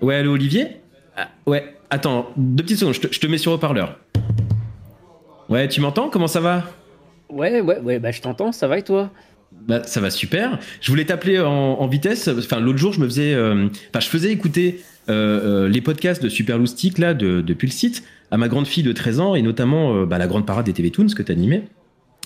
Ouais, 0.00 0.16
allô 0.16 0.32
Olivier 0.32 0.76
ah, 1.16 1.28
Ouais, 1.46 1.74
attends, 1.90 2.30
deux 2.36 2.62
petites 2.62 2.78
secondes, 2.78 2.94
je 2.94 3.00
te, 3.00 3.12
je 3.12 3.20
te 3.20 3.26
mets 3.26 3.38
sur 3.38 3.52
haut-parleur. 3.52 3.98
Ouais, 5.48 5.66
tu 5.68 5.80
m'entends? 5.80 6.08
Comment 6.08 6.28
ça 6.28 6.40
va? 6.40 6.64
Ouais, 7.30 7.60
ouais, 7.60 7.80
ouais, 7.80 7.98
bah 7.98 8.10
je 8.10 8.20
t'entends, 8.20 8.52
ça 8.52 8.68
va 8.68 8.78
et 8.78 8.82
toi? 8.82 9.10
Bah, 9.52 9.82
ça 9.84 10.00
va 10.00 10.10
super. 10.10 10.58
Je 10.80 10.90
voulais 10.90 11.04
t'appeler 11.04 11.40
en, 11.40 11.50
en, 11.50 11.86
vitesse. 11.86 12.28
Enfin, 12.28 12.60
l'autre 12.60 12.78
jour, 12.78 12.92
je 12.92 13.00
me 13.00 13.06
faisais, 13.06 13.34
euh, 13.34 13.68
enfin, 13.90 14.00
je 14.00 14.08
faisais 14.08 14.30
écouter 14.30 14.80
euh, 15.08 15.64
euh, 15.64 15.68
les 15.68 15.80
podcasts 15.80 16.22
de 16.22 16.28
Super 16.28 16.58
Loustic 16.58 16.98
là, 16.98 17.14
de, 17.14 17.40
depuis 17.40 17.66
le 17.66 17.72
site, 17.72 18.04
à 18.30 18.36
ma 18.36 18.48
grande 18.48 18.66
fille 18.66 18.82
de 18.82 18.92
13 18.92 19.20
ans 19.20 19.34
et 19.34 19.42
notamment 19.42 20.04
bah, 20.04 20.18
la 20.18 20.26
grande 20.26 20.46
parade 20.46 20.66
des 20.66 20.72
TV 20.72 20.90
Toons 20.90 21.08
que 21.08 21.22
tu 21.22 21.32
animais. 21.32 21.64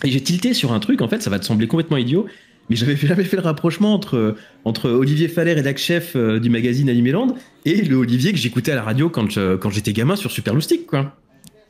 Et 0.04 0.10
j'ai 0.10 0.20
tilté 0.20 0.54
sur 0.54 0.72
un 0.72 0.80
truc. 0.80 1.00
En 1.02 1.08
fait, 1.08 1.22
ça 1.22 1.30
va 1.30 1.38
te 1.38 1.44
sembler 1.44 1.66
complètement 1.68 1.96
idiot, 1.96 2.26
mais 2.68 2.76
j'avais 2.76 2.96
jamais 2.96 3.24
fait 3.24 3.36
le 3.36 3.42
rapprochement 3.42 3.94
entre 3.94 4.36
entre 4.64 4.90
Olivier 4.90 5.28
Faller, 5.28 5.52
rédac 5.52 5.78
chef 5.78 6.16
euh, 6.16 6.40
du 6.40 6.50
magazine 6.50 6.88
Animeland, 6.88 7.34
et 7.64 7.82
le 7.82 7.96
Olivier 7.96 8.32
que 8.32 8.38
j'écoutais 8.38 8.72
à 8.72 8.76
la 8.76 8.82
radio 8.82 9.08
quand 9.08 9.30
je, 9.30 9.56
quand 9.56 9.70
j'étais 9.70 9.92
gamin 9.92 10.16
sur 10.16 10.30
Super 10.30 10.54
Loustic, 10.54 10.86
quoi. 10.86 11.12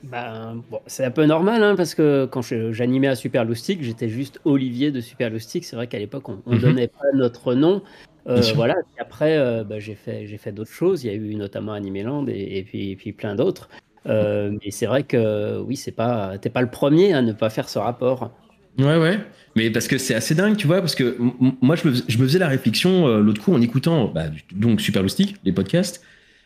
Ben, 0.02 0.60
bon, 0.70 0.80
c'est 0.86 1.04
un 1.04 1.10
peu 1.12 1.24
normal, 1.26 1.62
hein, 1.62 1.76
parce 1.76 1.94
que 1.94 2.26
quand 2.26 2.42
je- 2.42 2.72
j'animais 2.72 3.06
à 3.06 3.14
Super 3.14 3.44
Loustic, 3.44 3.82
j'étais 3.84 4.08
juste 4.08 4.40
Olivier 4.44 4.90
de 4.90 5.00
Super 5.00 5.30
Loustic. 5.30 5.64
C'est 5.64 5.76
vrai 5.76 5.86
qu'à 5.86 5.98
l'époque, 5.98 6.28
on 6.28 6.38
ne 6.46 6.56
Mhm. 6.56 6.60
donnait 6.60 6.88
pas 6.88 7.04
notre 7.14 7.54
nom. 7.54 7.82
Euh, 8.28 8.40
voilà. 8.54 8.74
Et 8.96 9.00
après, 9.00 9.36
euh, 9.36 9.62
bah, 9.62 9.78
j'ai 9.78 9.94
fait, 9.94 10.26
j'ai 10.26 10.38
fait 10.38 10.50
d'autres 10.52 10.72
choses. 10.72 11.04
Il 11.04 11.06
y 11.06 11.10
a 11.10 11.14
eu 11.14 11.34
notamment 11.36 11.72
Animeland 11.72 12.26
et, 12.28 12.58
et 12.58 12.62
puis, 12.64 12.90
et 12.90 12.96
puis 12.96 13.12
plein 13.12 13.34
d'autres. 13.36 13.68
Euh, 14.06 14.50
mais 14.64 14.70
c'est 14.70 14.86
vrai 14.86 15.04
que 15.04 15.60
oui, 15.60 15.76
c'est 15.76 15.92
pas, 15.92 16.38
t'es 16.38 16.50
pas 16.50 16.62
le 16.62 16.70
premier 16.70 17.12
à 17.12 17.22
ne 17.22 17.32
pas 17.32 17.50
faire 17.50 17.68
ce 17.68 17.78
rapport. 17.78 18.32
Ouais, 18.78 18.96
ouais. 18.96 19.20
Mais 19.54 19.70
parce 19.70 19.86
que 19.86 19.98
c'est 19.98 20.14
assez 20.14 20.34
dingue, 20.34 20.56
tu 20.56 20.66
vois, 20.66 20.80
parce 20.80 20.94
que 20.94 21.16
moi, 21.60 21.76
je 21.76 21.88
me, 21.88 21.94
je 21.94 22.16
faisais 22.18 22.38
la 22.38 22.48
réflexion 22.48 23.06
euh, 23.06 23.20
l'autre 23.20 23.42
coup 23.42 23.52
en 23.54 23.60
écoutant 23.60 24.08
bah, 24.08 24.24
donc 24.52 24.80
Super 24.80 25.02
Loustic, 25.02 25.36
les 25.44 25.52
podcasts. 25.52 26.02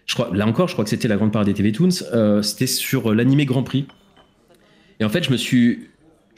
Je 0.07 0.15
crois, 0.15 0.31
là 0.34 0.47
encore, 0.47 0.69
je 0.69 0.73
crois 0.75 0.84
que 0.84 0.91
c'était 0.91 1.09
la 1.09 1.17
grande 1.17 1.33
part 1.33 1.45
des 1.45 1.55
TV 1.55 1.73
Toons. 1.73 1.89
euh, 2.12 2.43
c'était 2.43 2.67
sur 2.67 3.15
l'animé 3.15 3.45
Grand 3.47 3.62
Prix. 3.62 3.87
Et 5.01 5.05
en 5.05 5.09
fait, 5.09 5.25
je 5.25 5.31
me 5.31 5.37
suis, 5.37 5.89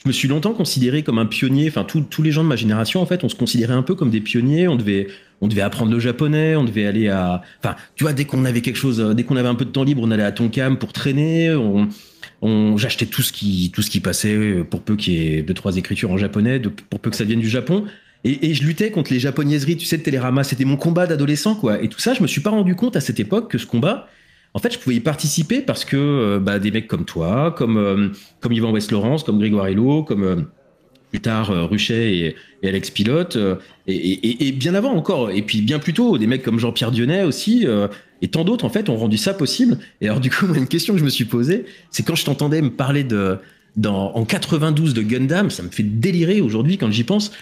je 0.03 0.09
me 0.09 0.13
suis 0.13 0.29
longtemps 0.29 0.55
considéré 0.55 1.03
comme 1.03 1.19
un 1.19 1.27
pionnier. 1.27 1.69
Enfin, 1.69 1.85
tous 1.85 2.23
les 2.23 2.31
gens 2.31 2.43
de 2.45 2.49
ma 2.49 2.57
génération, 2.57 3.03
en 3.03 3.07
fait, 3.07 3.25
on 3.25 3.29
se 3.29 3.35
considérait 3.35 3.75
un 3.75 3.83
peu 3.83 3.95
comme 3.95 4.11
des 4.11 4.21
pionniers. 4.21 4.69
On 4.69 4.77
devait, 4.77 5.09
on 5.41 5.49
devait 5.49 5.61
apprendre 5.63 5.93
le 5.93 5.99
japonais. 6.01 6.57
On 6.57 6.65
devait 6.65 6.87
aller 6.87 7.09
à, 7.09 7.43
enfin, 7.63 7.77
tu 7.97 8.05
vois, 8.05 8.13
dès 8.13 8.25
qu'on 8.25 8.45
avait 8.45 8.61
quelque 8.61 8.77
chose, 8.77 9.01
euh, 9.01 9.13
dès 9.13 9.25
qu'on 9.25 9.37
avait 9.37 9.49
un 9.49 9.55
peu 9.55 9.65
de 9.65 9.71
temps 9.71 9.85
libre, 9.85 10.03
on 10.05 10.11
allait 10.11 10.23
à 10.23 10.33
Tonkam 10.33 10.79
pour 10.79 10.93
traîner. 10.93 11.53
On, 11.55 11.89
on, 12.41 12.77
j'achetais 12.77 13.07
tout 13.07 13.23
ce 13.23 13.33
qui, 13.33 13.71
tout 13.75 13.83
ce 13.83 13.91
qui 13.91 14.01
passait 14.01 14.35
euh, 14.35 14.65
pour 14.65 14.83
peu 14.83 14.95
qu'il 14.97 15.15
y 15.15 15.35
ait 15.35 15.43
deux 15.43 15.55
trois 15.55 15.77
écritures 15.77 16.13
en 16.13 16.17
japonais, 16.17 16.61
pour 16.91 17.01
peu 17.01 17.11
que 17.11 17.17
ça 17.17 17.25
vienne 17.25 17.41
du 17.41 17.49
Japon. 17.49 17.85
Et, 18.25 18.51
et 18.51 18.55
je 18.55 18.65
luttais 18.65 18.91
contre 18.91 19.13
les 19.13 19.21
japonaiseries, 19.21 19.77
tu 19.77 19.87
sais, 19.87 19.99
de 19.99 20.03
Télérama. 20.03 20.45
C'était 20.45 20.65
mon 20.65 20.77
combat 20.77 21.07
d'adolescent, 21.07 21.55
quoi. 21.55 21.83
Et 21.83 21.89
tout 21.89 22.01
ça, 22.01 22.15
je 22.15 22.23
me 22.23 22.27
suis 22.27 22.41
pas 22.41 22.51
rendu 22.51 22.75
compte 22.75 22.97
à 22.97 23.01
cette 23.01 23.21
époque 23.21 23.51
que 23.51 23.59
ce 23.59 23.67
combat, 23.67 24.09
en 24.55 24.61
fait, 24.61 24.73
je 24.73 24.79
pouvais 24.79 24.97
y 24.97 25.01
participer 25.01 25.61
parce 25.61 25.85
que 25.85 25.97
euh, 25.97 26.39
bah, 26.41 26.59
des 26.59 26.71
mecs 26.71 26.89
comme 26.89 27.05
toi, 27.05 27.55
comme 27.57 27.77
euh, 27.77 28.09
comme 28.41 28.53
Yvan 28.53 28.73
West 28.73 28.91
Laurence, 28.91 29.23
comme 29.23 29.39
Grégoire 29.39 29.67
Hello, 29.67 30.03
comme 30.03 30.23
euh, 30.25 30.37
plus 31.11 31.21
tard 31.21 31.51
Ruchet 31.71 32.35
et, 32.63 32.69
Alex 32.69 32.91
Pilote, 32.91 33.39
et, 33.87 34.53
bien 34.53 34.75
avant 34.75 34.93
encore, 34.93 35.31
et 35.31 35.41
puis 35.41 35.63
bien 35.63 35.79
plus 35.79 35.95
tôt, 35.95 36.19
des 36.19 36.27
mecs 36.27 36.43
comme 36.43 36.59
Jean-Pierre 36.59 36.91
Dionnet 36.91 37.23
aussi, 37.23 37.67
et 38.21 38.29
tant 38.29 38.45
d'autres 38.45 38.67
en 38.67 38.69
fait 38.69 38.91
ont 38.91 38.97
rendu 38.97 39.17
ça 39.17 39.33
possible. 39.33 39.79
Et 40.03 40.09
alors 40.09 40.21
du 40.21 40.29
coup, 40.29 40.53
une 40.55 40.69
question 40.69 40.93
que 40.93 41.01
je 41.01 41.05
me 41.07 41.09
suis 41.09 41.25
posée, 41.25 41.65
c'est 41.91 42.03
quand 42.03 42.15
je 42.15 42.27
t'entendais 42.27 42.61
me 42.61 42.69
parler 42.69 43.05
de 43.05 43.39
en 43.87 44.23
92 44.27 44.93
de 44.93 45.01
Gundam, 45.01 45.49
ça 45.49 45.63
me 45.63 45.71
fait 45.71 45.83
délirer 45.83 46.43
aujourd'hui 46.43 46.77
quand 46.77 46.91
j'y 46.91 47.05
pense. 47.05 47.33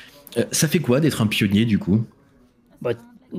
Ça 0.52 0.68
fait 0.68 0.78
quoi 0.78 1.00
d'être 1.00 1.20
un 1.20 1.26
pionnier 1.26 1.64
du 1.64 1.80
coup? 1.80 2.04
Bah, 2.80 2.92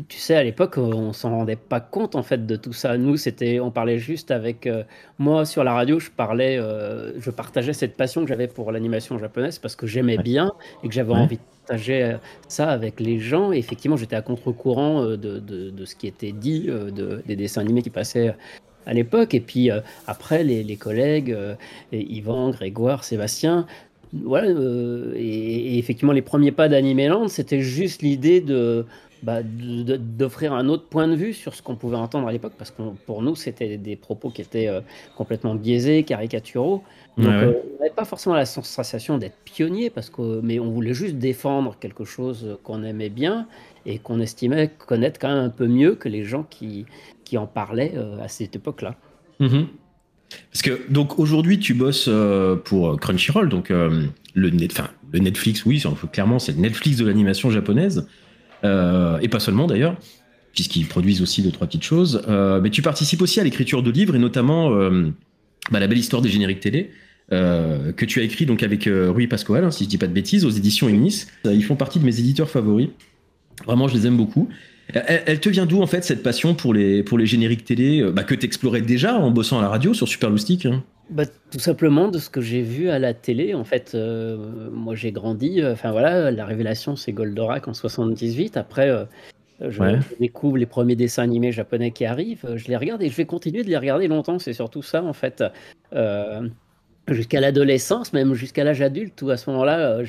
tu 0.07 0.17
sais, 0.17 0.35
à 0.35 0.43
l'époque, 0.43 0.77
on 0.77 1.13
s'en 1.13 1.31
rendait 1.31 1.55
pas 1.55 1.79
compte 1.79 2.15
en 2.15 2.23
fait 2.23 2.45
de 2.45 2.55
tout 2.55 2.73
ça. 2.73 2.97
Nous, 2.97 3.17
c'était, 3.17 3.59
on 3.59 3.71
parlait 3.71 3.97
juste 3.99 4.31
avec 4.31 4.67
euh, 4.67 4.83
moi 5.17 5.45
sur 5.45 5.63
la 5.63 5.73
radio. 5.73 5.99
Je 5.99 6.09
parlais, 6.11 6.57
euh, 6.57 7.19
je 7.19 7.31
partageais 7.31 7.73
cette 7.73 7.95
passion 7.95 8.21
que 8.21 8.27
j'avais 8.27 8.47
pour 8.47 8.71
l'animation 8.71 9.17
japonaise 9.17 9.59
parce 9.59 9.75
que 9.75 9.87
j'aimais 9.87 10.17
Ouais. 10.17 10.23
bien 10.23 10.51
et 10.83 10.87
que 10.87 10.93
j'avais 10.93 11.11
Ouais. 11.13 11.19
envie 11.19 11.37
de 11.37 11.41
partager 11.65 12.03
euh, 12.03 12.17
ça 12.47 12.69
avec 12.69 12.99
les 12.99 13.19
gens. 13.19 13.51
Et 13.53 13.57
effectivement, 13.57 13.97
j'étais 13.97 14.15
à 14.15 14.21
contre-courant 14.21 15.05
de, 15.05 15.15
de, 15.15 15.39
de 15.71 15.85
ce 15.85 15.95
qui 15.95 16.07
était 16.07 16.31
dit, 16.33 16.67
de, 16.67 17.21
des 17.25 17.35
dessins 17.35 17.61
animés 17.61 17.81
qui 17.81 17.89
passaient 17.89 18.35
à 18.85 18.93
l'époque. 18.93 19.33
Et 19.33 19.39
puis 19.41 19.71
euh, 19.71 19.79
après, 20.05 20.43
les, 20.43 20.63
les 20.63 20.75
collègues, 20.75 21.35
Yvan, 21.91 22.51
Grégoire, 22.51 23.03
Sébastien. 23.03 23.65
Voilà, 24.13 24.47
et, 25.17 25.19
et 25.19 25.77
effectivement, 25.79 26.13
les 26.13 26.21
premiers 26.21 26.53
pas 26.53 26.69
d'Animeland, 26.69 27.27
c'était 27.27 27.59
juste 27.59 28.01
l'idée 28.01 28.39
de, 28.39 28.85
bah, 29.23 29.39
d'offrir 29.43 30.53
un 30.53 30.67
autre 30.69 30.85
point 30.85 31.07
de 31.07 31.15
vue 31.15 31.33
sur 31.33 31.55
ce 31.55 31.61
qu'on 31.61 31.75
pouvait 31.75 31.97
entendre 31.97 32.27
à 32.27 32.31
l'époque, 32.31 32.53
parce 32.57 32.71
que 32.71 32.81
pour 33.05 33.21
nous, 33.21 33.35
c'était 33.35 33.77
des 33.77 33.95
propos 33.95 34.29
qui 34.29 34.41
étaient 34.41 34.67
euh, 34.67 34.81
complètement 35.15 35.55
biaisés, 35.55 36.03
caricaturaux. 36.03 36.83
Donc, 37.17 37.27
Ouais, 37.27 37.31
ouais. 37.33 37.43
euh, 37.45 37.53
on 37.75 37.79
n'avait 37.83 37.95
pas 37.95 38.05
forcément 38.05 38.35
la 38.35 38.45
sensation 38.45 39.17
d'être 39.17 39.37
pionnier, 39.43 39.89
parce 39.89 40.09
que, 40.09 40.41
mais 40.41 40.59
on 40.59 40.69
voulait 40.71 40.93
juste 40.93 41.15
défendre 41.15 41.75
quelque 41.79 42.05
chose 42.05 42.57
qu'on 42.63 42.83
aimait 42.83 43.09
bien 43.09 43.47
et 43.85 43.99
qu'on 43.99 44.19
estimait 44.19 44.69
connaître 44.69 45.19
quand 45.19 45.29
même 45.29 45.45
un 45.45 45.49
peu 45.49 45.67
mieux 45.67 45.95
que 45.95 46.09
les 46.09 46.23
gens 46.23 46.43
qui, 46.43 46.85
qui 47.23 47.37
en 47.37 47.47
parlaient 47.47 47.93
euh, 47.95 48.19
à 48.19 48.27
cette 48.27 48.55
époque-là. 48.55 48.95
Mhm. 49.39 49.67
Parce 50.51 50.61
que 50.61 50.91
donc 50.91 51.19
aujourd'hui 51.19 51.57
tu 51.57 51.73
bosses 51.73 52.07
euh, 52.09 52.55
pour 52.57 52.99
Crunchyroll, 52.99 53.47
donc 53.49 53.71
euh, 53.71 54.05
le 54.33 54.49
net, 54.49 54.81
le 55.11 55.19
Netflix, 55.19 55.65
oui, 55.65 55.81
clairement 56.11 56.37
c'est 56.37 56.51
le 56.51 56.59
Netflix 56.59 56.97
de 56.97 57.05
l'animation 57.05 57.49
japonaise 57.49 58.07
et 58.63 59.27
pas 59.27 59.39
seulement 59.39 59.67
d'ailleurs, 59.67 59.95
puisqu'ils 60.53 60.87
produisent 60.87 61.21
aussi 61.21 61.41
deux 61.41 61.51
trois 61.51 61.67
petites 61.67 61.83
choses. 61.83 62.21
Euh, 62.27 62.59
mais 62.61 62.69
tu 62.69 62.81
participes 62.81 63.21
aussi 63.21 63.39
à 63.39 63.43
l'écriture 63.43 63.83
de 63.83 63.91
livres 63.91 64.15
et 64.15 64.19
notamment 64.19 64.71
euh, 64.73 65.11
bah, 65.71 65.79
la 65.79 65.87
belle 65.87 65.97
histoire 65.99 66.21
des 66.21 66.29
génériques 66.29 66.59
télé. 66.61 66.91
euh, 67.33 67.91
que 67.91 68.05
tu 68.05 68.19
as 68.19 68.23
écrit 68.23 68.45
donc 68.45 68.63
avec 68.63 68.87
euh, 68.87 69.11
Rui 69.11 69.27
Pascoal, 69.27 69.63
hein, 69.63 69.71
si 69.71 69.83
je 69.83 69.89
dis 69.89 69.97
pas 69.97 70.07
de 70.07 70.13
bêtises, 70.13 70.45
aux 70.45 70.49
éditions 70.49 70.89
Ignis. 70.89 71.25
Euh, 71.45 71.53
Ils 71.53 71.63
font 71.63 71.75
partie 71.75 71.99
de 71.99 72.05
mes 72.05 72.19
éditeurs 72.19 72.49
favoris. 72.49 72.89
Vraiment, 73.65 73.87
je 73.87 73.95
les 73.95 74.07
aime 74.07 74.17
beaucoup. 74.17 74.49
Elle, 74.93 75.41
te 75.41 75.49
vient 75.49 75.65
d'où 75.65 75.81
en 75.81 75.87
fait 75.87 76.05
cette 76.05 76.23
passion 76.23 76.55
pour 76.55 76.73
les 76.73 77.03
pour 77.03 77.17
les 77.17 77.25
génériques 77.25 77.65
télé 77.65 78.01
euh, 78.01 78.11
bah, 78.11 78.23
que 78.23 78.35
t'explorais 78.35 78.81
déjà 78.81 79.15
en 79.15 79.31
bossant 79.31 79.59
à 79.59 79.61
la 79.61 79.67
radio 79.67 79.93
sur 79.93 80.07
Super 80.07 80.29
hein? 80.29 80.83
Bah, 81.09 81.23
tout 81.25 81.59
simplement 81.59 82.09
de 82.09 82.17
ce 82.19 82.29
que 82.29 82.41
j'ai 82.41 82.61
vu 82.61 82.89
à 82.89 82.99
la 82.99 83.13
télé. 83.13 83.53
En 83.53 83.63
fait, 83.63 83.93
euh, 83.95 84.69
moi 84.71 84.93
j'ai 84.95 85.11
grandi. 85.11 85.61
euh, 85.61 85.71
Enfin 85.73 85.91
voilà, 85.91 86.31
la 86.31 86.45
révélation 86.45 86.95
c'est 86.95 87.13
Goldorak 87.13 87.67
en 87.67 87.73
78. 87.73 88.57
Après, 88.57 88.89
euh, 88.89 89.05
je, 89.61 89.81
Ouais. 89.81 89.99
je 90.01 90.15
découvre 90.19 90.57
les 90.57 90.65
premiers 90.65 90.95
dessins 90.97 91.23
animés 91.23 91.51
japonais 91.53 91.91
qui 91.91 92.05
arrivent. 92.05 92.45
Je 92.55 92.67
les 92.67 92.75
regarde 92.77 93.01
et 93.03 93.09
je 93.09 93.15
vais 93.15 93.25
continuer 93.25 93.63
de 93.63 93.69
les 93.69 93.77
regarder 93.77 94.07
longtemps. 94.09 94.37
C'est 94.39 94.53
surtout 94.53 94.81
ça 94.81 95.01
en 95.03 95.13
fait. 95.13 95.43
Euh, 95.93 96.47
jusqu'à 97.07 97.39
l'adolescence, 97.39 98.13
même 98.13 98.33
jusqu'à 98.33 98.63
l'âge 98.63 98.81
adulte, 98.81 99.21
où 99.21 99.29
à 99.29 99.37
ce 99.37 99.49
moment-là, 99.49 99.97
euh, 99.99 100.05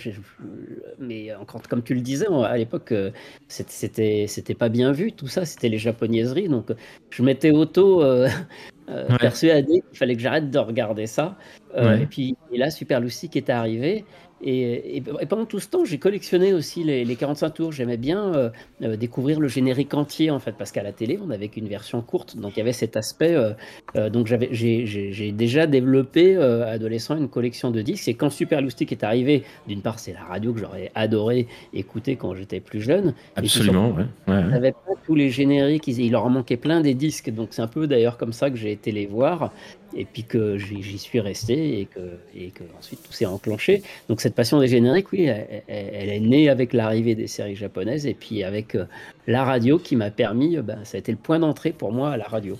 mais 0.98 1.34
encore 1.34 1.62
comme 1.62 1.82
tu 1.82 1.94
le 1.94 2.00
disais, 2.00 2.26
à 2.44 2.56
l'époque, 2.56 2.92
euh, 2.92 3.10
c'était- 3.48 4.26
c'était 4.28 4.54
pas 4.54 4.69
bien 4.69 4.92
vu, 4.92 5.12
tout 5.12 5.28
ça, 5.28 5.44
c'était 5.44 5.69
les 5.69 5.78
japonaiseries, 5.78 6.48
donc 6.48 6.70
euh, 6.70 6.75
je 7.10 7.22
m'étais 7.22 7.50
auto 7.50 8.03
euh, 8.03 8.28
euh, 8.88 9.09
Ouais. 9.09 9.19
persuadé 9.19 9.82
qu'il 9.88 9.98
fallait 9.98 10.16
que 10.16 10.22
j'arrête 10.22 10.50
de 10.50 10.59
regarder 10.59 11.06
ça. 11.06 11.36
Euh, 11.76 11.97
Ouais. 11.97 12.03
Et 12.03 12.06
puis 12.06 12.36
et 12.53 12.59
là, 12.59 12.70
Super 12.70 13.00
Lucy 13.00 13.28
qui 13.28 13.38
est 13.38 13.50
arrivé. 13.50 14.04
Et, 14.43 14.97
et- 14.99 15.03
et 15.21 15.26
pendant 15.26 15.47
tout 15.47 15.60
ce 15.60 15.69
temps, 15.69 15.84
j'ai 15.84 15.99
collectionné 15.99 16.53
aussi 16.53 16.84
les, 16.84 17.04
les 17.04 17.16
45 17.16 17.50
tours. 17.50 17.72
J'aimais 17.72 17.97
bien 17.97 18.34
euh, 18.34 18.50
euh, 18.82 18.97
découvrir 18.97 19.41
le 19.41 19.49
générique 19.49 19.94
entier, 19.94 20.31
en 20.31 20.38
fait, 20.38 20.53
parce 20.56 20.71
qu'à 20.72 20.82
la 20.82 20.93
télé, 20.93 21.19
on 21.22 21.26
n'avait 21.26 21.49
qu'une 21.49 21.69
version 21.69 22.00
courte. 22.03 22.37
Donc, 22.37 22.53
il 22.56 22.59
y 22.59 22.62
avait 22.62 22.72
cet 22.72 22.97
aspect. 22.97 23.34
euh, 23.34 23.53
euh, 23.97 24.10
donc, 24.10 24.27
j'ai, 24.27 25.32
déjà 25.32 25.66
développé, 25.66 26.37
euh, 26.37 26.66
adolescent, 26.71 27.16
une 27.16 27.28
collection 27.28 27.71
de 27.71 27.82
disques. 27.82 28.09
Et 28.09 28.15
quand 28.15 28.31
Super 28.31 28.60
est 28.60 29.04
arrivé, 29.04 29.44
d'une 29.66 29.82
part, 29.82 29.98
c'est 29.98 30.12
la 30.12 30.22
radio 30.25 30.53
que 30.53 30.60
j'aurais 30.60 30.91
adoré 30.94 31.47
écouter 31.72 32.16
quand 32.16 32.34
j'étais 32.34 32.60
plus 32.60 32.80
jeune. 32.80 33.15
Absolument, 33.36 33.91
ouais. 33.91 34.04
ouais, 34.28 34.34
ouais. 34.34 34.45
n'avait 34.48 34.72
pas 34.72 34.78
tous 35.07 35.15
les 35.15 35.30
génériques, 35.30 35.86
ils- 35.89 36.01
il 36.01 36.13
leur 36.13 36.28
manquait 36.30 36.57
plein 36.57 36.80
des 36.80 36.95
disques, 36.95 37.30
donc 37.30 37.48
c'est 37.53 37.63
un 37.63 37.66
peu 37.68 37.86
d'ailleurs 37.86 38.18
comme 38.18 38.33
ça 38.33 38.51
que 38.51 38.57
j'ai 38.57 38.72
été 38.72 38.92
les 38.92 39.07
voir, 39.07 39.53
et 39.97 40.04
puis 40.04 40.24
que 40.24 40.59
j'y 40.59 40.83
j'y 40.83 40.98
suis 40.98 41.21
resté, 41.21 41.80
et 41.80 41.86
que, 41.86 42.01
et 42.34 42.51
que 42.51 42.65
ensuite 42.78 43.03
tout 43.03 43.13
s'est 43.13 43.27
enclenché. 43.27 43.83
Donc 44.09 44.21
cette 44.28 44.34
passion 44.34 44.60
des 44.60 44.69
génériques, 44.69 45.10
oui, 45.10 45.22
elle, 45.22 45.63
est 45.69 46.21
née 46.21 46.51
avec 46.51 46.75
l'arrivée 46.75 47.15
des 47.15 47.27
séries 47.27 47.57
japonaises, 47.57 48.07
et 48.07 48.13
puis 48.13 48.45
avec 48.45 48.75
euh, 48.75 48.84
la 49.27 49.42
radio 49.42 49.78
qui 49.78 49.97
m'a 49.97 50.10
permis, 50.10 50.59
euh, 50.59 50.63
ben, 50.63 50.80
ça 50.84 50.97
a 50.97 50.98
été 50.98 51.10
le 51.10 51.16
point 51.16 51.39
d'entrée 51.39 51.72
pour 51.72 51.92
moi 51.92 52.10
à 52.10 52.19
la 52.19 52.27
radio. 52.27 52.59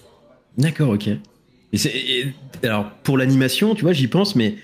D'accord, 0.57 0.89
ok. 0.89 1.11
Alors 2.63 2.91
pour 3.03 3.19
l'animation, 3.19 3.75
tu 3.75 3.83
vois, 3.83 3.93
j'y 3.93 4.09
pense, 4.09 4.35
mais 4.35 4.55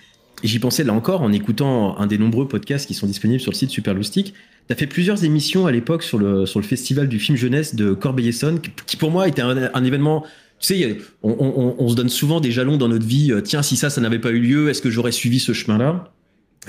j'y 0.43 0.59
pensais 0.59 0.83
là 0.83 0.95
encore 0.95 1.21
en 1.21 1.31
écoutant 1.31 1.99
un 1.99 2.06
des 2.06 2.17
nombreux 2.17 2.49
podcasts 2.49 2.87
qui 2.87 2.95
sont 2.95 3.06
disponibles 3.06 3.41
sur 3.41 3.53
le 3.53 3.56
site 3.56 3.69
Super 3.69 3.93
Loustic. 3.93 4.33
T'as 4.67 4.75
fait 4.75 4.87
plusieurs 4.87 5.25
émissions 5.25 5.67
à 5.67 5.73
l'époque 5.73 6.03
sur 6.03 6.17
le 6.17 6.47
sur 6.47 6.59
le 6.59 6.65
festival 6.65 7.06
du 7.06 7.19
film 7.19 7.37
jeunesse 7.37 7.75
de 7.75 7.93
Corbeil-Essonnes, 7.93 8.62
qui, 8.87 8.97
pour 8.97 9.11
moi 9.11 9.29
était 9.29 9.43
un, 9.43 9.85
événement. 9.85 10.25
Tu 10.59 10.75
sais, 10.75 10.99
on 11.23 11.87
se 11.91 11.95
donne 11.95 12.09
souvent 12.09 12.41
des 12.41 12.51
jalons 12.51 12.79
dans 12.79 12.89
notre 12.89 13.05
vie. 13.05 13.31
euh, 13.31 13.43
Tiens, 13.43 13.62
si 13.62 13.77
ça, 13.77 13.91
ça 13.91 14.01
n'avait 14.01 14.21
pas 14.21 14.31
eu 14.31 14.41
lieu, 14.41 14.71
est-ce 14.71 14.81
que 14.81 14.89
j'aurais 14.89 15.12
suivi 15.12 15.39
ce 15.39 15.53
chemin-là? 15.53 16.14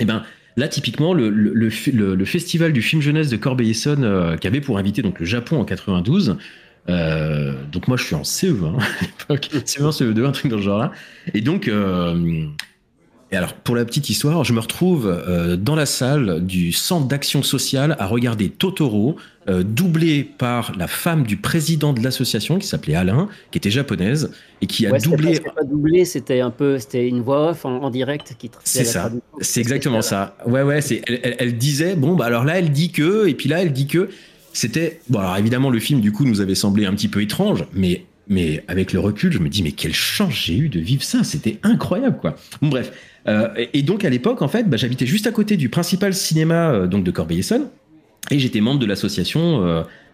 Eh 0.00 0.04
ben, 0.04 0.22
Là, 0.58 0.68
typiquement, 0.68 1.12
le, 1.12 1.28
le, 1.28 1.52
le, 1.54 2.24
festival 2.24 2.72
du 2.72 2.80
film 2.80 3.02
jeunesse 3.02 3.28
de 3.28 3.36
Corbeil-Essonne, 3.36 4.04
euh, 4.04 4.36
qui 4.38 4.46
avait 4.46 4.62
pour 4.62 4.78
inviter 4.78 5.02
donc, 5.02 5.20
le 5.20 5.26
Japon 5.26 5.60
en 5.60 5.66
92, 5.66 6.38
euh, 6.88 7.52
donc 7.72 7.88
moi 7.88 7.98
je 7.98 8.04
suis 8.04 8.14
en 8.14 8.22
CE1 8.22 8.78
à 8.80 9.02
l'époque, 9.02 9.50
CE1, 9.66 9.90
CE2, 9.90 10.24
un 10.24 10.32
truc 10.32 10.50
dans 10.50 10.56
ce 10.56 10.62
genre-là. 10.62 10.92
Et 11.34 11.42
donc, 11.42 11.68
euh, 11.68 12.46
et 13.32 13.36
alors 13.36 13.54
pour 13.54 13.74
la 13.74 13.84
petite 13.84 14.08
histoire, 14.08 14.44
je 14.44 14.52
me 14.52 14.60
retrouve 14.60 15.06
euh, 15.08 15.56
dans 15.56 15.74
la 15.74 15.86
salle 15.86 16.46
du 16.46 16.70
centre 16.70 17.08
d'action 17.08 17.42
sociale 17.42 17.96
à 17.98 18.06
regarder 18.06 18.50
Totoro, 18.50 19.16
euh, 19.48 19.64
doublé 19.64 20.22
par 20.22 20.72
la 20.78 20.86
femme 20.86 21.24
du 21.24 21.36
président 21.36 21.92
de 21.92 22.00
l'association 22.02 22.58
qui 22.58 22.68
s'appelait 22.68 22.94
Alain, 22.94 23.28
qui 23.50 23.58
était 23.58 23.70
japonaise 23.70 24.30
et 24.60 24.66
qui 24.66 24.86
a 24.86 24.92
doublé. 24.92 25.34
C'était 25.34 25.50
pas 25.50 25.64
doublé, 25.64 26.04
c'était 26.04 26.40
un 26.40 26.50
peu, 26.50 26.78
c'était 26.78 27.08
une 27.08 27.20
voix 27.20 27.50
off 27.50 27.64
en, 27.64 27.90
direct 27.90 28.36
qui. 28.38 28.48
C'est 28.62 28.84
ça, 28.84 29.10
c'est 29.40 29.60
exactement 29.60 30.02
ça. 30.02 30.36
Ouais 30.46 30.62
ouais, 30.62 30.80
c'est, 30.80 31.02
elle, 31.08 31.36
elle, 31.40 31.58
disait 31.58 31.96
bon 31.96 32.14
bah 32.14 32.26
alors 32.26 32.44
là 32.44 32.58
elle 32.58 32.70
dit 32.70 32.92
que 32.92 33.26
et 33.26 33.34
puis 33.34 33.48
là 33.48 33.60
elle 33.60 33.72
dit 33.72 33.86
que. 33.86 34.08
C'était 34.52 35.00
bon 35.10 35.18
alors 35.18 35.36
évidemment 35.36 35.68
le 35.68 35.78
film 35.78 36.00
du 36.00 36.12
coup 36.12 36.24
nous 36.24 36.40
avait 36.40 36.54
semblé 36.54 36.86
un 36.86 36.94
petit 36.94 37.08
peu 37.08 37.20
étrange, 37.20 37.66
mais 37.74 38.06
mais 38.28 38.64
avec 38.68 38.92
le 38.92 39.00
recul, 39.00 39.32
je 39.32 39.38
me 39.38 39.48
dis 39.48 39.62
mais 39.62 39.72
quelle 39.72 39.94
chance 39.94 40.34
j'ai 40.34 40.56
eu 40.56 40.68
de 40.68 40.80
vivre 40.80 41.02
ça, 41.02 41.24
c'était 41.24 41.58
incroyable 41.62 42.18
quoi. 42.20 42.36
Bon, 42.60 42.68
bref, 42.68 42.92
euh, 43.28 43.48
et 43.72 43.82
donc 43.82 44.04
à 44.04 44.10
l'époque 44.10 44.42
en 44.42 44.48
fait, 44.48 44.68
bah, 44.68 44.76
j'habitais 44.76 45.06
juste 45.06 45.26
à 45.26 45.32
côté 45.32 45.56
du 45.56 45.68
principal 45.68 46.14
cinéma 46.14 46.70
euh, 46.70 46.86
donc 46.86 47.04
de 47.04 47.10
Corbeil-Essonne 47.10 47.68
et 48.30 48.38
j'étais 48.38 48.60
membre 48.60 48.80
de 48.80 48.86
l'association 48.86 49.64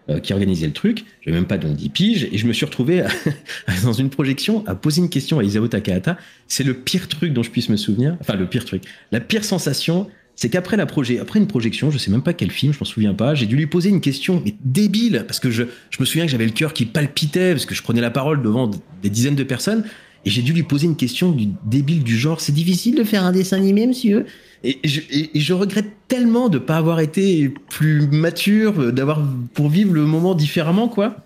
euh, 0.09 0.19
qui 0.21 0.33
organisait 0.33 0.67
le 0.67 0.73
truc. 0.73 1.05
J'avais 1.21 1.37
même 1.37 1.47
pas 1.47 1.57
donc 1.57 1.75
10 1.75 1.89
piges 1.89 2.27
et 2.31 2.37
je 2.37 2.45
me 2.45 2.53
suis 2.53 2.65
retrouvé 2.65 3.03
dans 3.83 3.93
une 3.93 4.09
projection 4.09 4.63
à 4.67 4.75
poser 4.75 5.01
une 5.01 5.09
question 5.09 5.39
à 5.39 5.43
Isao 5.43 5.67
Takahata. 5.67 6.17
C'est 6.47 6.63
le 6.63 6.73
pire 6.73 7.07
truc 7.07 7.33
dont 7.33 7.41
je 7.41 7.49
puisse 7.49 7.69
me 7.69 7.77
souvenir. 7.77 8.17
Enfin 8.19 8.35
le 8.35 8.45
pire 8.45 8.65
truc, 8.65 8.83
la 9.11 9.19
pire 9.19 9.43
sensation 9.43 10.09
c'est 10.35 10.49
qu'après 10.49 10.77
la 10.77 10.83
après 10.83 11.39
une 11.39 11.47
projection, 11.47 11.91
je 11.91 11.97
sais 11.97 12.11
même 12.11 12.23
pas 12.23 12.33
quel 12.33 12.51
film, 12.51 12.73
je 12.73 12.79
m'en 12.79 12.85
souviens 12.85 13.13
pas, 13.13 13.35
j'ai 13.35 13.45
dû 13.45 13.55
lui 13.55 13.67
poser 13.67 13.89
une 13.89 14.01
question 14.01 14.41
mais 14.43 14.55
débile 14.63 15.25
parce 15.27 15.39
que 15.39 15.51
je, 15.51 15.63
je 15.89 15.97
me 15.99 16.05
souviens 16.05 16.25
que 16.25 16.31
j'avais 16.31 16.45
le 16.45 16.51
cœur 16.51 16.73
qui 16.73 16.85
palpitait 16.85 17.51
parce 17.51 17.65
que 17.65 17.75
je 17.75 17.83
prenais 17.83 18.01
la 18.01 18.11
parole 18.11 18.41
devant 18.41 18.69
des 19.01 19.09
dizaines 19.09 19.35
de 19.35 19.43
personnes 19.43 19.83
et 20.25 20.29
j'ai 20.29 20.41
dû 20.41 20.53
lui 20.53 20.63
poser 20.63 20.87
une 20.87 20.95
question 20.95 21.31
du 21.31 21.47
débile 21.65 22.03
du 22.03 22.17
genre 22.17 22.41
c'est 22.41 22.53
difficile 22.53 22.95
de 22.95 23.03
faire 23.03 23.23
un 23.23 23.31
dessin 23.31 23.57
animé 23.57 23.85
monsieur? 23.85 24.25
Et 24.63 24.79
je, 24.85 25.01
et 25.11 25.29
je 25.39 25.53
regrette 25.53 25.91
tellement 26.07 26.49
de 26.49 26.57
pas 26.57 26.77
avoir 26.77 26.99
été 26.99 27.53
plus 27.69 28.07
mature 28.07 28.93
d'avoir 28.93 29.21
pour 29.53 29.69
vivre 29.69 29.93
le 29.93 30.05
moment 30.05 30.35
différemment 30.35 30.87
quoi. 30.87 31.17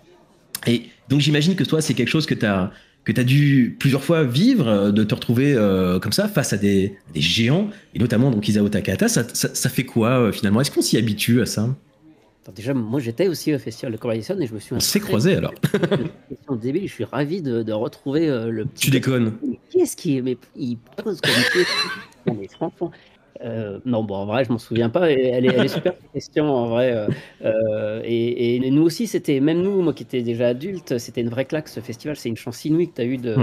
Et 0.66 0.82
donc 1.08 1.20
j'imagine 1.20 1.54
que 1.54 1.64
toi 1.64 1.80
c'est 1.80 1.94
quelque 1.94 2.08
chose 2.08 2.26
que 2.26 2.34
tu 2.34 2.44
as 2.44 2.72
que 3.08 3.12
tu 3.14 3.20
as 3.22 3.24
dû 3.24 3.74
plusieurs 3.78 4.04
fois 4.04 4.22
vivre, 4.22 4.68
euh, 4.68 4.90
de 4.90 5.02
te 5.02 5.14
retrouver 5.14 5.54
euh, 5.54 5.98
comme 5.98 6.12
ça 6.12 6.28
face 6.28 6.52
à 6.52 6.58
des, 6.58 6.94
des, 7.14 7.22
géants, 7.22 7.70
et 7.94 7.98
notamment 7.98 8.30
donc 8.30 8.46
Isao 8.46 8.68
Takahata, 8.68 9.08
ça, 9.08 9.24
ça, 9.32 9.68
fait 9.70 9.84
quoi 9.84 10.10
euh, 10.20 10.32
finalement? 10.32 10.60
Est-ce 10.60 10.70
qu'on 10.70 10.82
s'y 10.82 10.98
habitue 10.98 11.40
à 11.40 11.46
ça? 11.46 11.74
Déjà, 12.54 12.74
moi 12.74 13.00
j'étais 13.00 13.28
aussi 13.28 13.54
au 13.54 13.58
festival 13.58 13.92
de 13.92 13.98
Corbeil-Essonne 13.98 14.42
et 14.42 14.46
je 14.46 14.54
me 14.54 14.58
suis. 14.58 14.74
On 14.74 14.80
s'est 14.80 15.00
croisé 15.00 15.36
alors. 15.36 15.54
question 16.28 16.56
débile, 16.56 16.86
je 16.86 16.92
suis 16.92 17.04
ravi 17.04 17.40
de, 17.40 17.62
de 17.62 17.72
retrouver 17.72 18.26
le 18.26 18.64
petit. 18.64 18.86
Tu 18.86 18.90
déconnes. 18.90 19.32
Qu'est-ce 19.70 19.96
qui. 19.96 20.20
Mais 20.22 20.36
il 20.56 20.78
pose 20.78 21.20
comme. 21.20 22.36
mais 22.38 22.48
franchement, 22.48 22.90
euh, 23.44 23.78
non, 23.84 24.02
bon, 24.02 24.16
en 24.16 24.26
vrai, 24.26 24.44
je 24.44 24.52
m'en 24.52 24.58
souviens 24.58 24.90
pas. 24.90 25.10
Elle 25.10 25.46
est, 25.46 25.50
elle 25.50 25.64
est 25.64 25.68
super 25.68 25.94
question, 26.12 26.50
en 26.50 26.66
vrai. 26.66 26.92
Euh, 26.92 27.08
euh, 27.44 28.02
et, 28.04 28.70
nous 28.70 28.82
aussi, 28.82 29.06
c'était, 29.06 29.40
même 29.40 29.62
nous, 29.62 29.82
moi 29.82 29.92
qui 29.92 30.02
étais 30.02 30.22
déjà 30.22 30.48
adulte, 30.48 30.98
c'était 30.98 31.20
une 31.20 31.30
vraie 31.30 31.44
claque 31.44 31.68
ce 31.68 31.80
festival. 31.80 32.16
C'est 32.16 32.28
une 32.28 32.36
chance 32.36 32.64
inouïe 32.64 32.88
que 32.90 32.96
tu 32.96 33.00
as 33.02 33.04
eu 33.04 33.16
de, 33.16 33.36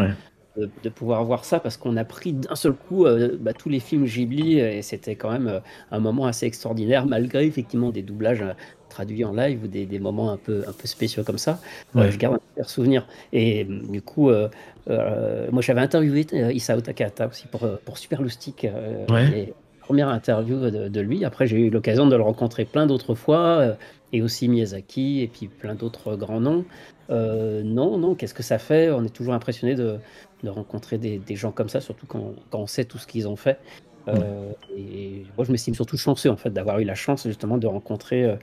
de, 0.57 0.89
pouvoir 0.89 1.24
voir 1.24 1.45
ça 1.45 1.59
parce 1.59 1.77
qu'on 1.77 1.97
a 1.97 2.06
pris 2.06 2.33
d'un 2.33 2.56
seul 2.56 2.74
coup 2.74 3.06
bah, 3.39 3.53
tous 3.53 3.69
les 3.69 3.80
films 3.80 4.06
Ghibli 4.06 4.59
et 4.59 4.81
c'était 4.81 5.15
quand 5.15 5.31
même 5.31 5.62
un 5.92 6.00
moment 6.00 6.25
assez 6.27 6.45
extraordinaire, 6.45 7.06
malgré 7.06 7.45
effectivement 7.45 7.89
des 7.89 8.03
doublages 8.03 8.44
traduits 8.89 9.25
en 9.25 9.33
live 9.33 9.63
ou 9.63 9.68
des, 9.68 9.86
des 9.86 10.00
moments 10.00 10.31
un 10.31 10.38
peu, 10.38 10.63
un 10.68 10.71
peu 10.71 10.88
spéciaux 10.88 11.24
comme 11.24 11.38
ça. 11.38 11.59
je 11.94 12.18
garde 12.18 12.36
un 12.36 12.39
super 12.50 12.69
souvenir. 12.69 13.07
Et 13.33 13.65
du 13.65 14.01
coup, 14.01 14.30
moi 14.30 15.62
j'avais 15.62 15.81
interviewé 15.81 16.25
Isao 16.53 16.81
Takahata 16.81 17.27
aussi 17.27 17.47
pour, 17.47 17.68
pour 17.83 17.97
Super 17.97 18.21
Lustig. 18.21 18.71
Ouais 19.09 19.53
première 19.86 20.10
interview 20.10 20.72
de, 20.72 21.02
lui. 21.02 21.26
Après, 21.26 21.46
j'ai 21.46 21.58
eu 21.58 21.70
l'occasion 21.70 22.08
de 22.08 22.16
le 22.16 22.24
rencontrer 22.24 22.66
plein 22.66 22.88
d'autres 22.88 23.14
fois, 23.14 23.60
euh, 23.60 23.76
et 24.14 24.24
aussi 24.24 24.48
Miyazaki, 24.48 25.22
et 25.22 25.28
puis 25.28 25.48
plein 25.48 25.76
d'autres 25.76 26.16
grands 26.16 26.40
noms. 26.40 26.66
Euh, 27.12 27.62
non, 27.64 28.00
non, 28.00 28.16
qu'est-ce 28.16 28.34
que 28.34 28.42
ça 28.42 28.58
fait? 28.58 28.90
On 28.90 29.04
est 29.04 29.14
toujours 29.14 29.36
impressionné 29.36 29.76
de, 29.76 30.00
rencontrer 30.48 30.98
des, 30.98 31.36
gens 31.36 31.52
comme 31.52 31.70
ça, 31.70 31.82
surtout 31.82 32.08
quand, 32.08 32.34
on 32.52 32.68
sait 32.68 32.86
tout 32.86 32.98
ce 32.98 33.06
qu'ils 33.06 33.28
ont 33.28 33.36
fait. 33.36 33.60
Euh, 34.08 34.52
et 34.76 35.24
moi, 35.38 35.46
je 35.46 35.52
m'estime 35.52 35.76
surtout 35.76 35.98
chanceux 35.98 36.30
en 36.30 36.38
fait 36.38 36.52
d'avoir 36.52 36.80
eu 36.80 36.84
la 36.84 36.94
chance 36.94 37.28
justement 37.28 37.58
de 37.58 37.68
rencontrer 37.68 38.38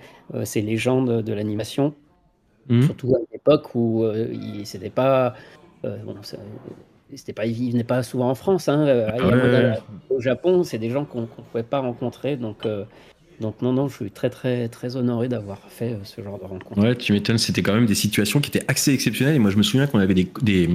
ces 0.45 0.63
légendes 0.63 1.23
de 1.23 1.33
l'animation, 1.33 1.95
mmh. 2.69 2.83
surtout 2.83 3.15
à 3.15 3.19
une 3.19 3.37
époque 3.37 3.75
où 3.75 4.05
c'était 4.65 4.91
pas 4.91 5.35
bon, 5.83 6.17
c'était 7.17 7.33
pas, 7.33 7.47
ils 7.47 7.73
venaient 7.73 7.85
pas 7.85 8.03
souvent 8.03 8.31
en 8.31 8.35
France. 8.35 8.69
Hein. 8.69 8.87
Euh, 8.87 9.75
au 10.11 10.21
Japon, 10.21 10.63
c'est 10.63 10.79
des 10.79 10.91
gens 10.91 11.05
qu'on 11.05 11.23
ne 11.23 11.27
pouvait 11.27 11.63
pas 11.63 11.81
rencontrer. 11.81 12.37
Donc, 12.37 12.65
euh, 12.67 12.85
donc 13.41 13.61
non, 13.63 13.73
non, 13.73 13.89
je 13.89 13.97
suis 13.97 14.11
très, 14.11 14.31
très, 14.31 14.69
très 14.69 14.97
honoré 14.97 15.29
d'avoir 15.29 15.59
fait 15.69 15.93
euh, 15.93 16.05
ce 16.05 16.23
genre 16.23 16.39
de 16.39 16.45
rencontre. 16.45 16.81
Ouais, 16.81 16.97
tu 16.97 17.13
m'étonnes. 17.13 17.39
C'était 17.39 17.63
quand 17.63 17.75
même 17.75 17.87
des 17.87 17.95
situations 17.95 18.41
qui 18.41 18.51
étaient 18.51 18.65
assez 18.69 18.93
exceptionnelles. 18.93 19.37
Et 19.37 19.39
moi, 19.39 19.51
je 19.51 19.57
me 19.57 19.63
souviens 19.63 19.87
qu'on 19.87 19.99
avait 19.99 20.15
des, 20.15 20.29
des, 20.43 20.69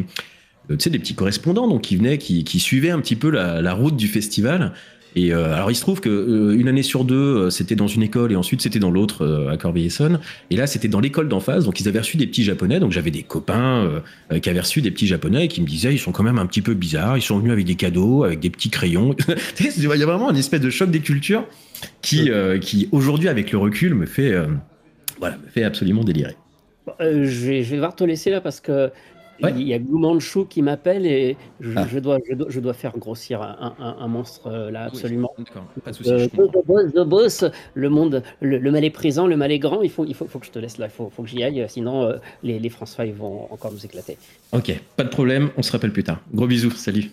tu 0.70 0.76
sais, 0.80 0.90
des 0.90 1.00
petits 1.00 1.16
correspondants 1.16 1.68
donc, 1.68 1.82
qui 1.82 1.96
venaient, 1.96 2.18
qui, 2.18 2.44
qui 2.44 2.60
suivaient 2.60 2.92
un 2.92 3.00
petit 3.00 3.16
peu 3.16 3.30
la, 3.30 3.62
la 3.62 3.74
route 3.74 3.96
du 3.96 4.08
festival. 4.08 4.74
Et 5.18 5.34
euh, 5.34 5.52
alors 5.56 5.72
il 5.72 5.76
se 5.76 5.82
trouve 5.82 6.00
que 6.00 6.10
euh, 6.10 6.60
une 6.60 6.68
année 6.68 6.84
sur 6.84 7.04
deux, 7.04 7.16
euh, 7.16 7.50
c'était 7.50 7.76
dans 7.76 7.88
une 7.88 8.04
école 8.04 8.32
et 8.32 8.36
ensuite 8.36 8.62
c'était 8.62 8.78
dans 8.78 8.92
l'autre 8.92 9.50
à 9.52 9.58
Corbeil-Essonne. 9.58 10.20
Et 10.52 10.56
là, 10.56 10.68
c'était 10.68 10.88
dans 10.88 11.00
l'école 11.00 11.28
d'en 11.28 11.40
face. 11.40 11.64
Donc 11.66 11.80
ils 11.80 11.88
avaient 11.88 11.98
reçu 12.00 12.18
des 12.18 12.28
petits 12.28 12.44
japonais. 12.44 12.80
Donc 12.80 12.92
j'avais 12.92 13.10
des 13.10 13.24
copains 13.24 14.04
qui 14.42 14.50
avaient 14.50 14.60
reçu 14.60 14.82
des 14.82 14.92
petits 14.92 15.08
japonais 15.08 15.46
et 15.46 15.48
qui 15.48 15.62
me 15.62 15.66
disaient 15.66 15.92
ils 15.92 16.00
sont 16.00 16.12
quand 16.12 16.22
même 16.22 16.38
un 16.38 16.46
petit 16.46 16.62
peu 16.62 16.76
bizarres. 16.76 17.18
Ils 17.18 17.24
sont 17.24 17.40
venus 17.40 17.52
avec 17.52 17.66
des 17.66 17.74
cadeaux, 17.74 18.26
avec 18.26 18.40
des 18.40 18.52
petits 18.52 18.70
crayons. 18.70 19.16
il 19.60 19.84
y 19.84 19.88
a 19.88 20.06
vraiment 20.06 20.30
une 20.30 20.38
espèce 20.38 20.62
de 20.62 20.70
choc 20.70 20.92
des 20.92 21.00
cultures 21.00 21.46
qui, 22.04 22.30
qui 22.62 22.88
aujourd'hui 22.92 23.28
avec 23.28 23.52
le 23.52 23.58
recul 23.58 23.96
me 23.96 24.06
fait, 24.06 24.36
voilà, 25.20 25.38
me 25.38 25.50
fait 25.50 25.64
absolument 25.64 26.04
délirer. 26.04 26.36
je, 27.00 27.16
vais, 27.16 27.64
je 27.64 27.70
vais 27.72 27.76
devoir 27.78 27.96
te 27.96 28.04
laisser 28.04 28.30
là 28.30 28.40
parce 28.40 28.60
que 28.60 28.92
il 29.42 29.68
y 29.68 29.74
a 29.74 29.80
Blue 29.80 30.00
Manchu 30.00 30.46
qui 30.46 30.62
m'appelle 30.62 31.06
et 31.06 31.38
je, 31.60 31.72
ah. 31.76 31.86
je, 31.90 32.00
dois, 32.00 32.20
je, 32.48 32.60
dois, 32.60 32.74
faire 32.74 32.98
grossir 32.98 33.42
un, 33.42 33.76
un, 33.80 34.08
monstre 34.08 34.48
euh, 34.48 34.72
là, 34.72 34.86
absolument. 34.86 35.32
Oui, 35.38 35.46
pas 35.84 35.92
de 35.92 35.96
souci. 35.96 36.10
Euh, 36.12 36.28
boss, 36.66 36.94
boss, 37.08 37.46
le 37.74 37.90
monde, 37.90 38.24
le, 38.42 38.72
mal 38.72 38.84
est 38.84 38.90
présent, 38.90 39.28
le 39.28 39.38
mal 39.38 39.52
est 39.52 39.60
grand. 39.60 39.82
Il 39.82 39.92
faut, 39.92 40.06
il 40.06 40.14
faut, 40.14 40.26
faut 40.26 40.40
que 40.40 40.46
je 40.46 40.52
te 40.52 40.60
laisse 40.60 40.78
là, 40.78 40.88
il 40.88 40.92
faut, 40.92 41.12
faut 41.16 41.24
que 41.24 41.30
j'y 41.30 41.44
aille, 41.44 41.66
sinon 41.68 42.04
euh, 42.04 42.18
les, 42.44 42.60
les 42.60 42.70
François 42.70 43.06
ils 43.06 43.14
vont 43.14 43.52
encore 43.52 43.72
nous 43.72 43.86
éclater. 43.86 44.18
Ok, 44.52 44.74
pas 44.96 45.04
de 45.04 45.10
problème, 45.10 45.50
on 45.58 45.62
se 45.62 45.72
rappelle 45.72 45.92
plus 45.92 46.04
tard. 46.04 46.20
Gros 46.34 46.48
bisous, 46.48 46.72
salut. 46.72 47.12